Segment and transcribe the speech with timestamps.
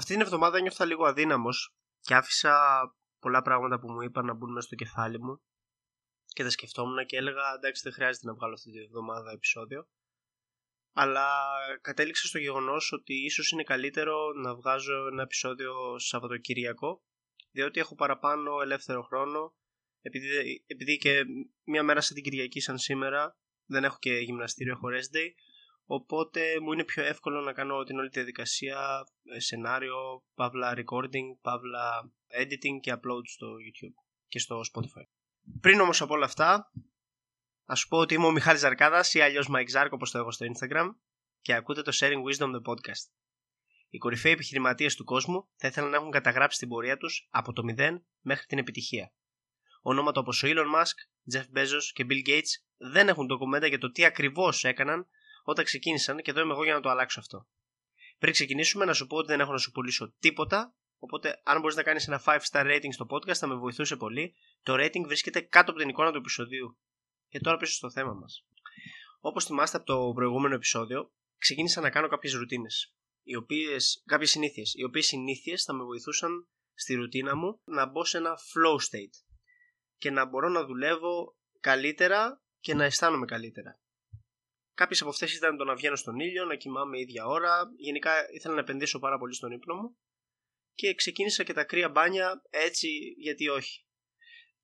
[0.00, 2.54] Αυτή την εβδομάδα νιώθα λίγο αδύναμος και άφησα
[3.18, 5.42] πολλά πράγματα που μου είπαν να μπουν μέσα στο κεφάλι μου
[6.26, 9.88] και τα σκεφτόμουν και έλεγα εντάξει δεν χρειάζεται να βγάλω αυτή τη εβδομάδα επεισόδιο.
[10.92, 11.28] Αλλά
[11.80, 17.02] κατέληξα στο γεγονός ότι ίσως είναι καλύτερο να βγάζω ένα επεισόδιο Σαββατοκυριακό
[17.50, 19.54] διότι έχω παραπάνω ελεύθερο χρόνο
[20.00, 21.22] επειδή, επειδή και
[21.64, 23.36] μια μέρα σαν την Κυριακή σαν σήμερα
[23.66, 25.28] δεν έχω και γυμναστήριο, έχω rest day
[25.92, 31.38] οπότε μου είναι πιο εύκολο να κάνω την όλη τη διαδικασία ε, σενάριο, παύλα recording,
[31.40, 33.94] παύλα editing και upload στο YouTube
[34.26, 35.04] και στο Spotify.
[35.60, 36.72] Πριν όμως από όλα αυτά,
[37.72, 40.30] α σου πω ότι είμαι ο Μιχάλης Ζαρκάδας ή αλλιώς Mike Zark όπως το έχω
[40.30, 40.88] στο Instagram
[41.40, 43.10] και ακούτε το Sharing Wisdom the podcast.
[43.88, 47.62] Οι κορυφαίοι επιχειρηματίες του κόσμου θα ήθελαν να έχουν καταγράψει την πορεία τους από το
[47.78, 49.12] 0 μέχρι την επιτυχία.
[49.82, 53.90] Ονόματα όπως ο Elon Musk, Jeff Bezos και Bill Gates δεν έχουν ντοκουμέντα για το
[53.90, 55.08] τι ακριβώς έκαναν
[55.42, 57.46] όταν ξεκίνησαν και εδώ είμαι εγώ για να το αλλάξω αυτό.
[58.18, 60.74] Πριν ξεκινήσουμε, να σου πω ότι δεν έχω να σου πουλήσω τίποτα.
[60.98, 64.34] Οπότε, αν μπορείς να κάνεις ένα 5 star rating στο podcast, θα με βοηθούσε πολύ.
[64.62, 66.78] Το rating βρίσκεται κάτω από την εικόνα του επεισοδίου.
[67.28, 68.46] Και τώρα πίσω στο θέμα μας.
[69.20, 72.94] Όπως θυμάστε από το προηγούμενο επεισόδιο, ξεκίνησα να κάνω κάποιες ρουτίνες.
[74.04, 74.74] Κάποιες συνήθειες.
[74.74, 79.24] Οι οποίες συνήθειες θα με βοηθούσαν στη ρουτίνα μου να μπω σε ένα flow state.
[79.96, 83.80] Και να μπορώ να δουλεύω καλύτερα και να αισθάνομαι καλύτερα.
[84.80, 87.72] Κάποιες από αυτές ήταν το να βγαίνω στον ήλιο, να κοιμάμαι ίδια ώρα.
[87.76, 89.96] Γενικά ήθελα να επενδύσω πάρα πολύ στον ύπνο μου.
[90.74, 93.86] Και ξεκίνησα και τα κρύα μπάνια έτσι γιατί όχι.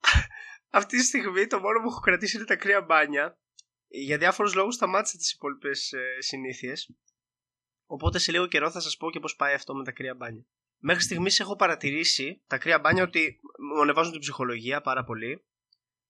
[0.78, 3.38] Αυτή τη στιγμή το μόνο που έχω κρατήσει είναι τα κρύα μπάνια.
[3.88, 6.90] Για διάφορους λόγους σταμάτησα τις υπόλοιπες ε, συνήθειες.
[7.86, 10.44] Οπότε σε λίγο καιρό θα σας πω και πώς πάει αυτό με τα κρύα μπάνια.
[10.78, 13.40] Μέχρι στιγμής έχω παρατηρήσει τα κρύα μπάνια ότι
[13.74, 15.44] μου ανεβάζουν την ψυχολογία πάρα πολύ.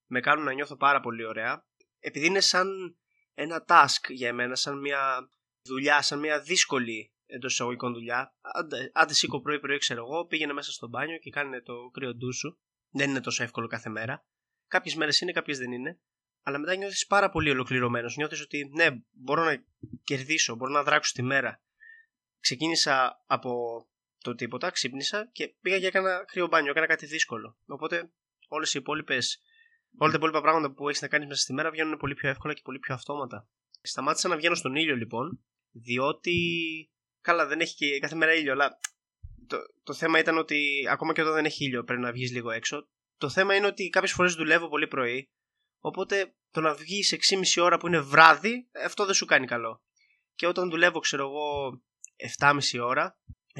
[0.06, 1.66] Με κάνουν να νιώθω πάρα πολύ ωραία.
[1.98, 2.98] Επειδή είναι σαν
[3.40, 5.30] ένα task για εμένα, σαν μια
[5.62, 8.34] δουλειά, σαν μια δύσκολη εντός εισαγωγικών δουλειά.
[8.92, 12.58] Άντε, σήκω πρωί-πρωί, ξέρω εγώ, πήγαινε μέσα στο μπάνιο και κάνε το κρύο ντου σου.
[12.90, 14.26] Δεν είναι τόσο εύκολο κάθε μέρα.
[14.66, 16.00] Κάποιες μέρες είναι, κάποιες δεν είναι.
[16.42, 18.16] Αλλά μετά νιώθεις πάρα πολύ ολοκληρωμένος.
[18.16, 19.64] Νιώθεις ότι ναι, μπορώ να
[20.04, 21.62] κερδίσω, μπορώ να δράξω τη μέρα.
[22.40, 23.82] Ξεκίνησα από
[24.18, 27.58] το τίποτα, ξύπνησα και πήγα και έκανα κρύο μπάνιο, έκανα κάτι δύσκολο.
[27.66, 28.12] Οπότε
[28.48, 29.42] όλες οι υπόλοιπες
[29.98, 32.54] όλα τα υπόλοιπα πράγματα που έχεις να κάνεις μέσα στη μέρα βγαίνουν πολύ πιο εύκολα
[32.54, 33.48] και πολύ πιο αυτόματα.
[33.80, 36.36] Σταμάτησα να βγαίνω στον ήλιο λοιπόν, διότι.
[37.20, 38.78] Καλά, δεν έχει και κάθε μέρα ήλιο, αλλά
[39.46, 42.50] το, το θέμα ήταν ότι ακόμα και όταν δεν έχει ήλιο πρέπει να βγεις λίγο
[42.50, 42.88] έξω.
[43.16, 45.30] Το θέμα είναι ότι κάποιες φορές δουλεύω πολύ πρωί,
[45.78, 47.16] οπότε το να βγεις
[47.56, 49.82] 6,5 ώρα που είναι βράδυ, αυτό δεν σου κάνει καλό.
[50.34, 51.80] Και όταν δουλεύω, ξέρω εγώ,
[52.38, 53.18] 7,5 ώρα,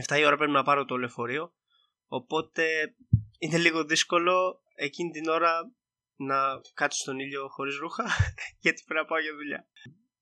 [0.08, 1.52] 7 η ώρα πρέπει να πάρω το λεωφορείο,
[2.06, 2.94] οπότε
[3.38, 5.72] είναι λίγο δύσκολο εκείνη την ώρα
[6.18, 8.04] να κάτσω στον ήλιο χωρίς ρούχα
[8.64, 9.68] γιατί πρέπει να πάω για δουλειά.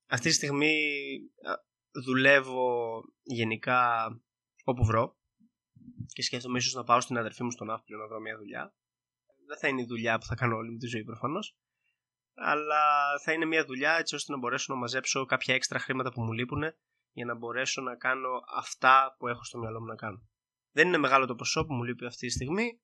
[0.07, 0.75] Αυτή τη στιγμή
[2.05, 4.07] δουλεύω γενικά
[4.65, 5.17] όπου βρω
[6.07, 8.75] και σκέφτομαι ίσως να πάω στην αδερφή μου στον Ναύπλιο να βρω μια δουλειά.
[9.47, 11.57] Δεν θα είναι η δουλειά που θα κάνω όλη μου τη ζωή προφανώς
[12.37, 12.83] αλλά
[13.25, 16.33] θα είναι μια δουλειά έτσι ώστε να μπορέσω να μαζέψω κάποια έξτρα χρήματα που μου
[16.33, 16.63] λείπουν
[17.13, 20.29] για να μπορέσω να κάνω αυτά που έχω στο μυαλό μου να κάνω.
[20.73, 22.81] Δεν είναι μεγάλο το ποσό που μου λείπει αυτή τη στιγμή,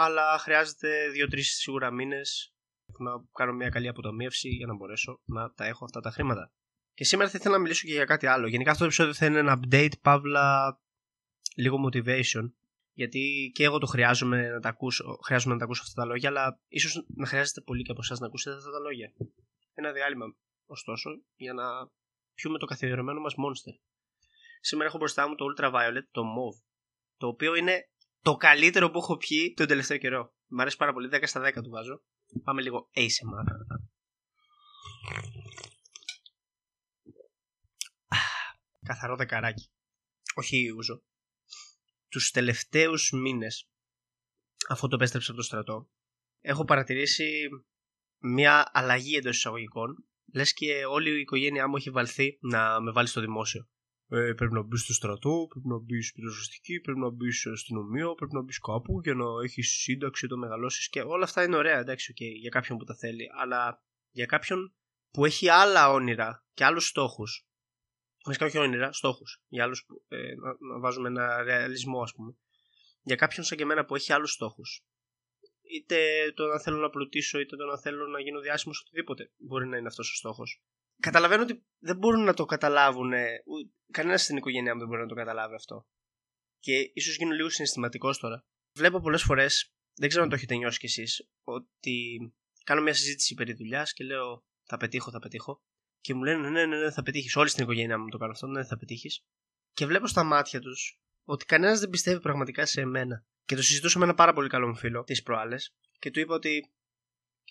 [0.00, 2.54] αλλά χρειάζεται 2-3 σίγουρα μήνες
[2.98, 6.52] να κάνω μια καλή αποταμίευση για να μπορέσω να τα έχω αυτά τα χρήματα.
[6.94, 8.48] Και σήμερα θα ήθελα να μιλήσω και για κάτι άλλο.
[8.48, 10.78] Γενικά αυτό το επεισόδιο θα είναι ένα update, παύλα
[11.56, 12.50] λίγο motivation.
[12.92, 16.28] Γιατί και εγώ το χρειάζομαι να τα ακούσω, χρειάζομαι να τα ακούσω αυτά τα λόγια,
[16.28, 19.12] αλλά ίσως να χρειάζεται πολύ και από εσάς να ακούσετε αυτά τα λόγια.
[19.74, 20.24] Ένα διάλειμμα,
[20.66, 21.64] ωστόσο, για να
[22.34, 23.74] πιούμε το καθιερωμένο μας monster.
[24.60, 26.62] Σήμερα έχω μπροστά μου το Ultraviolet, το MOV,
[27.16, 27.88] το οποίο είναι
[28.22, 30.34] το καλύτερο που έχω πιει τον τελευταίο καιρό.
[30.46, 31.08] Μ' αρέσει πάρα πολύ.
[31.12, 32.02] 10 στα 10 του βάζω.
[32.44, 33.46] Πάμε λίγο ASMR.
[38.84, 39.70] Καθαρό δεκαράκι.
[40.34, 41.02] Όχι ούζο.
[42.08, 43.68] Τους τελευταίους μήνες,
[44.68, 45.90] αφού το επέστρεψα από το στρατό,
[46.40, 47.48] έχω παρατηρήσει
[48.18, 50.08] μια αλλαγή εντός εισαγωγικών.
[50.34, 53.68] Λες και όλη η οικογένειά μου έχει βαλθεί να με βάλει στο δημόσιο
[54.10, 58.14] ε, πρέπει να μπεις στο στρατό, πρέπει να μπεις πυροσβεστική, πρέπει να μπεις στην αστυνομία,
[58.14, 61.78] πρέπει να μπεις κάπου για να έχεις σύνταξη, το μεγαλώσεις και όλα αυτά είναι ωραία,
[61.78, 63.26] εντάξει, okay, για κάποιον που τα θέλει.
[63.40, 64.74] Αλλά για κάποιον
[65.10, 67.46] που έχει άλλα όνειρα και άλλους στόχους.
[68.24, 69.42] Βασικά όχι όνειρα, στόχους.
[69.48, 72.36] Για άλλους ε, να, να βάζουμε ένα ρεαλισμό, ας πούμε.
[73.02, 74.84] Για κάποιον σαν και εμένα που έχει άλλους στόχους.
[75.70, 75.96] Είτε
[76.34, 79.76] το να θέλω να πλουτίσω, είτε το να θέλω να γίνω διάσημος, οτιδήποτε μπορεί να
[79.76, 80.62] είναι αυτός ο στόχος
[81.00, 83.12] καταλαβαίνω ότι δεν μπορούν να το καταλάβουν.
[83.92, 85.86] Κανένας στην οικογένειά μου δεν μπορεί να το καταλάβει αυτό.
[86.58, 88.44] Και ίσως γίνω λίγο συναισθηματικός τώρα.
[88.76, 92.18] Βλέπω πολλές φορές, δεν ξέρω αν το έχετε νιώσει κι εσείς, ότι
[92.64, 95.62] κάνω μια συζήτηση περί δουλειάς και λέω θα πετύχω, θα πετύχω.
[96.00, 97.36] Και μου λένε ναι, ναι, ναι, θα πετύχεις.
[97.36, 99.24] Όλοι στην οικογένειά μου το κάνω αυτό, ναι, θα πετύχεις.
[99.72, 103.26] Και βλέπω στα μάτια τους ότι κανένας δεν πιστεύει πραγματικά σε εμένα.
[103.44, 106.34] Και το συζητούσα με ένα πάρα πολύ καλό μου φίλο τις προάλλες και του είπα
[106.34, 106.72] ότι.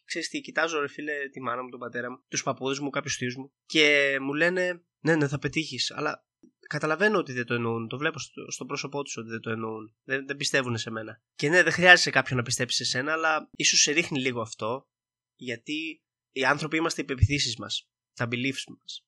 [0.08, 3.16] Ξέρεις τι, κοιτάζω ρε φίλε τη μάνα μου, τον πατέρα μου, τους παππούδες μου, κάποιους
[3.16, 6.26] θείους μου και μου λένε ναι, ναι, θα πετύχεις, αλλά
[6.68, 7.88] καταλαβαίνω ότι δεν το εννοούν.
[7.88, 9.96] Το βλέπω στο, στο πρόσωπό τους ότι δεν το εννοούν.
[10.04, 11.22] Δεν, δεν πιστεύουν σε μένα.
[11.36, 14.90] Και ναι, δεν χρειάζεται κάποιον να πιστέψει σε σένα, αλλά ίσως σε ρίχνει λίγο αυτό,
[15.36, 19.06] γιατί οι άνθρωποι είμαστε οι πεπιθήσει μας, τα beliefs μας.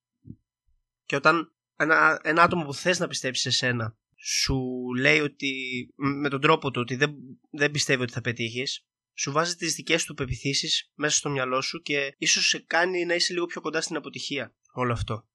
[1.04, 4.60] Και όταν ένα, ένα άτομο που θες να πιστέψει σε σένα σου
[5.00, 5.54] λέει ότι
[5.96, 7.16] με τον τρόπο του ότι δεν,
[7.50, 8.88] δεν πιστεύει ότι θα πετύχεις,
[9.20, 13.14] σου βάζει τις δικές του πεπιθήσεις μέσα στο μυαλό σου και ίσως σε κάνει να
[13.14, 15.28] είσαι λίγο πιο κοντά στην αποτυχία όλο αυτό.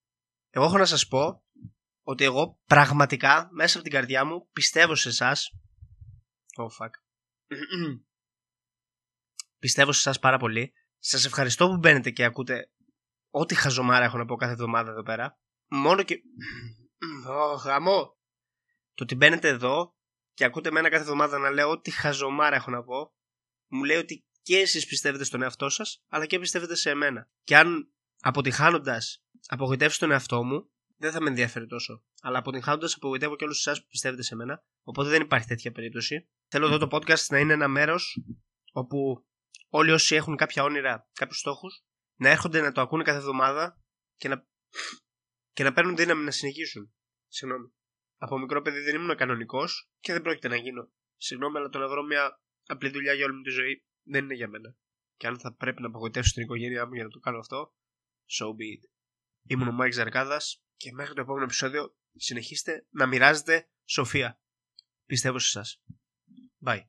[0.51, 1.45] Εγώ έχω να σας πω
[2.03, 5.51] ότι εγώ πραγματικά μέσα από την καρδιά μου πιστεύω σε εσάς.
[6.57, 6.91] Oh fuck.
[9.65, 10.73] πιστεύω σε εσάς πάρα πολύ.
[10.99, 12.71] Σας ευχαριστώ που μπαίνετε και ακούτε
[13.31, 15.39] ό,τι χαζομάρα έχω να πω κάθε εβδομάδα εδώ πέρα.
[15.67, 16.21] Μόνο και.
[17.29, 18.17] Oh, γαμό.
[18.95, 19.95] Το ότι μπαίνετε εδώ
[20.35, 23.15] και ακούτε εμένα κάθε εβδομάδα να λέω ό,τι χαζομάρα έχω να πω,
[23.69, 27.29] μου λέει ότι και εσείς πιστεύετε στον εαυτό σας, αλλά και πιστεύετε σε εμένα.
[27.43, 32.05] Και αν αποτυχάνοντας απογοητεύσεις τον εαυτό μου, δεν θα με ενδιαφέρει τόσο.
[32.21, 34.65] Αλλά αποτυγχάνοντα, απογοητεύω και όλους εσάς που πιστεύετε σε μένα.
[34.83, 36.29] Οπότε δεν υπάρχει τέτοια περίπτωση.
[36.49, 38.25] Θέλω εδώ το podcast να είναι ένα μέρος
[38.73, 39.27] όπου
[39.69, 41.85] όλοι όσοι έχουν κάποια όνειρα, κάποιους στόχους,
[42.21, 43.81] να έρχονται να το ακούνε κάθε εβδομάδα
[44.17, 44.47] και να,
[45.53, 46.95] και να παίρνουν δύναμη να συνεχίσουν.
[47.29, 47.73] Συγγνώμη.
[48.17, 50.91] Από μικρό παιδί δεν ήμουν κανονικός και δεν πρόκειται να γίνω.
[51.17, 54.35] Συγγνώμη, αλλά το να βρω μια απλή δουλειά για όλη μου τη ζωή δεν είναι
[54.35, 54.77] για μένα.
[55.17, 57.75] Και αν θα πρέπει να απογοητεύσω την οικογένειά μου για να το κάνω αυτό,
[58.39, 58.91] so be it.
[59.47, 64.41] Ήμουν ο Μάικ Ζαρκάδας και μέχρι το επόμενο επεισόδιο συνεχίστε να μοιράζετε σοφία.
[65.07, 65.83] Πιστεύω σε εσάς.
[66.65, 66.81] Bye.